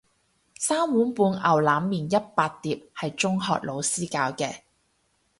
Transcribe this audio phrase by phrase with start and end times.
[0.57, 4.61] 三碗半牛腩麵一百碟係中學老師教嘅